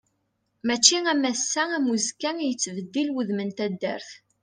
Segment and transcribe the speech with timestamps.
[0.65, 4.09] Mačči am ass-a am uzekka i yettbeddil wudem n taddart.